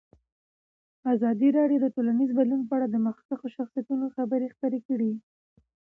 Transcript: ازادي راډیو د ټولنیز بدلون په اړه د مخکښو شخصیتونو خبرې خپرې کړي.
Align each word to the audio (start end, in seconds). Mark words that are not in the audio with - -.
ازادي 1.13 1.49
راډیو 1.57 1.79
د 1.81 1.87
ټولنیز 1.95 2.29
بدلون 2.37 2.61
په 2.65 2.73
اړه 2.77 2.87
د 2.89 2.95
مخکښو 3.05 3.47
شخصیتونو 3.57 4.05
خبرې 4.15 4.47
خپرې 4.53 4.79
کړي. 4.87 5.11